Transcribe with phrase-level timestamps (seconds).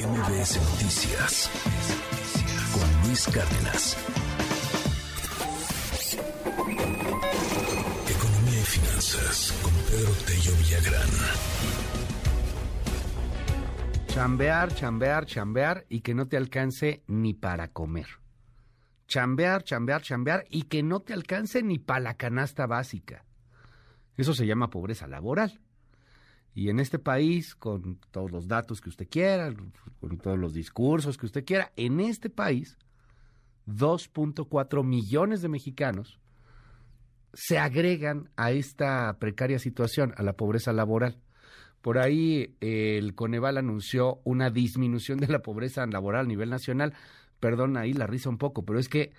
[0.00, 1.50] MBS Noticias
[2.72, 3.96] con Luis Cárdenas.
[8.08, 11.10] Economía y finanzas con Pedro Tello Villagrán.
[14.06, 18.06] Chambear, chambear, chambear y que no te alcance ni para comer.
[19.06, 23.26] Chambear, chambear, chambear y que no te alcance ni para la canasta básica.
[24.16, 25.60] Eso se llama pobreza laboral.
[26.54, 29.52] Y en este país, con todos los datos que usted quiera,
[30.00, 32.76] con todos los discursos que usted quiera, en este país,
[33.66, 36.18] 2.4 millones de mexicanos
[37.32, 41.20] se agregan a esta precaria situación, a la pobreza laboral.
[41.80, 46.94] Por ahí el Coneval anunció una disminución de la pobreza laboral a nivel nacional.
[47.38, 49.12] Perdón, ahí la risa un poco, pero es que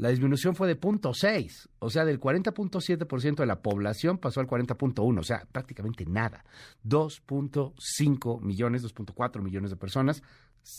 [0.00, 5.18] la disminución fue de 0.6, o sea, del 40.7% de la población pasó al 40.1,
[5.18, 6.42] o sea, prácticamente nada.
[6.86, 10.22] 2.5 millones, 2.4 millones de personas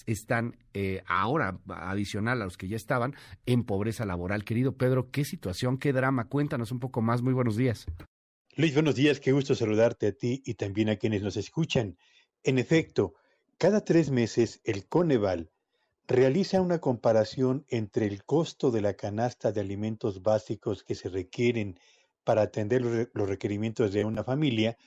[0.07, 3.13] están eh, ahora, adicional a los que ya estaban,
[3.45, 4.44] en pobreza laboral.
[4.44, 6.25] Querido Pedro, qué situación, qué drama.
[6.28, 7.22] Cuéntanos un poco más.
[7.22, 7.85] Muy buenos días.
[8.56, 9.19] Luis, buenos días.
[9.19, 11.95] Qué gusto saludarte a ti y también a quienes nos escuchan.
[12.44, 13.13] En efecto,
[13.59, 15.52] cada tres meses el Coneval
[16.12, 21.80] realiza una comparación entre el costo de la canasta de alimentos básicos que se requieren
[22.26, 24.78] para atender los requerimientos de una familia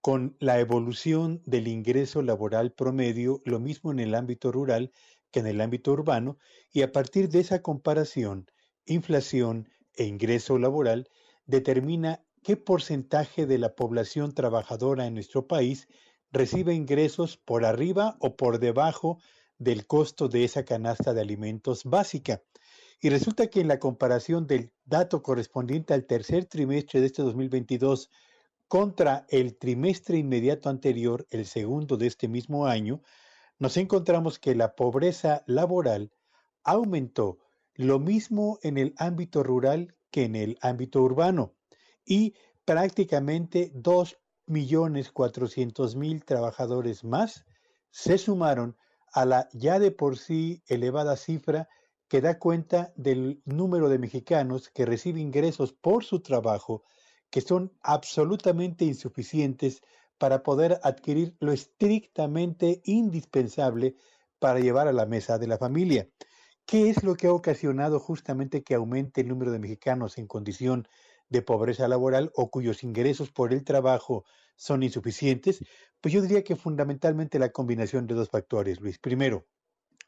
[0.00, 4.90] con la evolución del ingreso laboral promedio, lo mismo en el ámbito rural
[5.30, 6.38] que en el ámbito urbano,
[6.72, 8.46] y a partir de esa comparación,
[8.86, 11.10] inflación e ingreso laboral
[11.44, 15.88] determina qué porcentaje de la población trabajadora en nuestro país
[16.32, 19.18] recibe ingresos por arriba o por debajo
[19.60, 22.42] del costo de esa canasta de alimentos básica.
[23.00, 28.10] Y resulta que en la comparación del dato correspondiente al tercer trimestre de este 2022
[28.66, 33.02] contra el trimestre inmediato anterior, el segundo de este mismo año,
[33.58, 36.10] nos encontramos que la pobreza laboral
[36.64, 37.38] aumentó
[37.74, 41.54] lo mismo en el ámbito rural que en el ámbito urbano
[42.04, 42.34] y
[42.64, 47.44] prácticamente 2.400.000 trabajadores más
[47.90, 48.74] se sumaron
[49.12, 51.68] a la ya de por sí elevada cifra
[52.08, 56.84] que da cuenta del número de mexicanos que reciben ingresos por su trabajo
[57.30, 59.82] que son absolutamente insuficientes
[60.18, 63.96] para poder adquirir lo estrictamente indispensable
[64.38, 66.08] para llevar a la mesa de la familia.
[66.66, 70.88] ¿Qué es lo que ha ocasionado justamente que aumente el número de mexicanos en condición
[71.30, 74.24] de pobreza laboral o cuyos ingresos por el trabajo
[74.56, 75.64] son insuficientes?
[76.00, 78.98] Pues yo diría que fundamentalmente la combinación de dos factores, Luis.
[78.98, 79.46] Primero,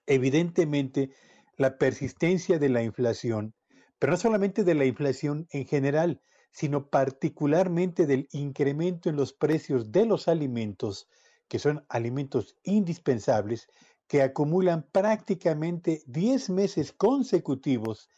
[0.07, 1.11] evidentemente
[1.57, 3.55] la persistencia de la inflación,
[3.99, 9.91] pero no solamente de la inflación en general, sino particularmente del incremento en los precios
[9.91, 11.09] de los alimentos,
[11.49, 13.69] que son alimentos indispensables,
[14.07, 18.11] que acumulan prácticamente 10 meses consecutivos,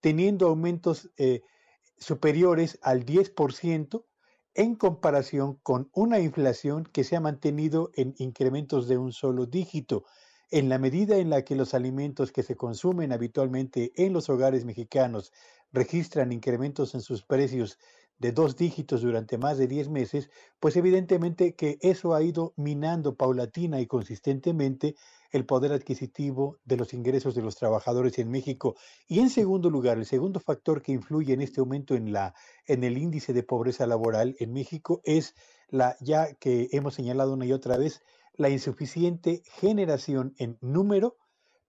[0.00, 1.42] teniendo aumentos eh,
[2.02, 4.04] superiores al 10%
[4.54, 10.04] en comparación con una inflación que se ha mantenido en incrementos de un solo dígito.
[10.50, 14.66] En la medida en la que los alimentos que se consumen habitualmente en los hogares
[14.66, 15.32] mexicanos
[15.72, 17.78] registran incrementos en sus precios
[18.22, 23.16] de dos dígitos durante más de 10 meses, pues evidentemente que eso ha ido minando
[23.16, 24.94] paulatina y consistentemente
[25.32, 28.76] el poder adquisitivo de los ingresos de los trabajadores en México.
[29.08, 32.32] Y en segundo lugar, el segundo factor que influye en este aumento en, la,
[32.64, 35.34] en el índice de pobreza laboral en México es
[35.68, 38.02] la ya que hemos señalado una y otra vez,
[38.34, 41.16] la insuficiente generación en número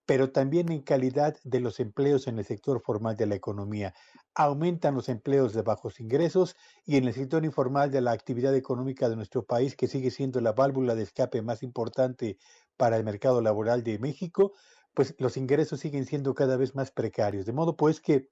[0.06, 3.94] pero también en calidad de los empleos en el sector formal de la economía.
[4.36, 6.56] Aumentan los empleos de bajos ingresos
[6.86, 10.42] y en el sector informal de la actividad económica de nuestro país, que sigue siendo
[10.42, 12.38] la válvula de escape más importante
[12.76, 14.54] para el mercado laboral de México,
[14.94, 17.46] pues los ingresos siguen siendo cada vez más precarios.
[17.46, 18.30] De modo pues que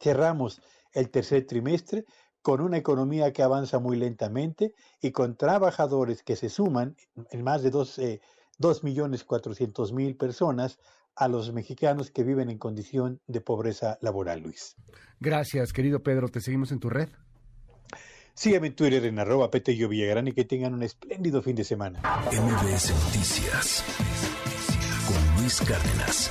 [0.00, 0.60] cerramos
[0.92, 2.04] el tercer trimestre
[2.42, 6.96] con una economía que avanza muy lentamente y con trabajadores que se suman
[7.30, 7.98] en más de dos...
[7.98, 8.20] Eh,
[8.58, 10.78] 2.400.000 personas
[11.14, 14.76] a los mexicanos que viven en condición de pobreza laboral, Luis.
[15.18, 16.28] Gracias, querido Pedro.
[16.28, 17.08] ¿Te seguimos en tu red?
[18.34, 22.00] Sígueme en Twitter en arroba Petello Villagrán y que tengan un espléndido fin de semana.
[22.30, 23.82] MBS Noticias
[25.08, 26.30] con Luis Cárdenas.